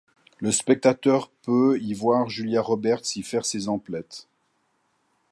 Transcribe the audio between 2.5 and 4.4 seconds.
Roberts y faire ses emplettes.